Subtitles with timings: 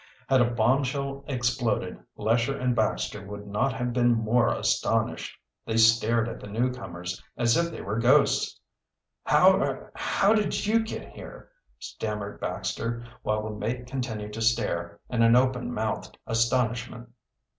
[0.27, 5.37] Had a bombshell exploded, Lesher and Baxter would not have been more astonished.
[5.67, 8.59] Then stared at the newcomers as if they were ghosts.
[9.25, 14.99] "How er how did you get here?" stammered Baxter, while the mate continued to stare,
[15.07, 17.07] in open mouthed astonishment.